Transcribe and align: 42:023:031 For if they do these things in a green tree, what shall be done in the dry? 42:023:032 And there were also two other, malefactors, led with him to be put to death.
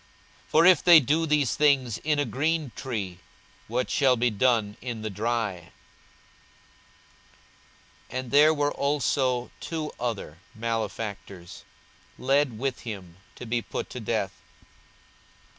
42:023:031 0.45 0.49
For 0.49 0.65
if 0.65 0.83
they 0.83 0.99
do 0.99 1.25
these 1.27 1.55
things 1.55 1.97
in 1.99 2.17
a 2.17 2.25
green 2.25 2.71
tree, 2.75 3.19
what 3.67 3.91
shall 3.91 4.15
be 4.15 4.31
done 4.31 4.75
in 4.81 5.03
the 5.03 5.11
dry? 5.11 5.69
42:023:032 8.09 8.19
And 8.19 8.31
there 8.31 8.51
were 8.51 8.71
also 8.73 9.51
two 9.59 9.91
other, 9.99 10.39
malefactors, 10.55 11.63
led 12.17 12.57
with 12.57 12.79
him 12.79 13.17
to 13.35 13.45
be 13.45 13.61
put 13.61 13.91
to 13.91 13.99
death. 13.99 14.41